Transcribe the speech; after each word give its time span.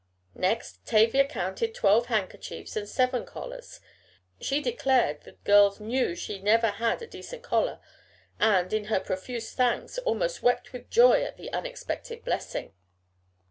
Next 0.33 0.83
Tavia 0.83 1.25
counted 1.27 1.75
twelve 1.75 2.07
handkerchiefs, 2.07 2.75
and 2.75 2.89
seven 2.89 3.23
collars. 3.23 3.79
She 4.39 4.59
declared 4.59 5.21
the 5.21 5.33
girls 5.33 5.79
knew 5.79 6.15
she 6.15 6.41
never 6.41 6.69
had 6.71 7.03
a 7.03 7.05
decent 7.05 7.43
collar, 7.43 7.79
and, 8.39 8.73
in 8.73 8.85
her 8.85 8.99
profuse 8.99 9.51
thanks, 9.53 9.99
almost 9.99 10.41
wept 10.41 10.73
with 10.73 10.89
joy 10.89 11.21
at 11.21 11.37
the 11.37 11.53
unexpected 11.53 12.25
blessing. 12.25 12.73